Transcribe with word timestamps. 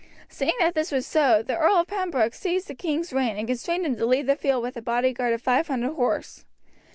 Seeing 0.29 0.55
that 0.57 0.73
this 0.73 0.91
was 0.91 1.05
so, 1.05 1.43
the 1.43 1.55
Earl 1.55 1.75
of 1.75 1.85
Pembroke 1.85 2.33
seized 2.33 2.67
the 2.67 2.73
king's 2.73 3.13
rein 3.13 3.37
and 3.37 3.45
constrained 3.47 3.85
him 3.85 3.97
to 3.97 4.05
leave 4.07 4.25
the 4.25 4.35
field 4.35 4.63
with 4.63 4.75
a 4.75 4.81
bodyguard 4.81 5.31
of 5.35 5.43
500 5.43 5.93
horse. 5.93 6.43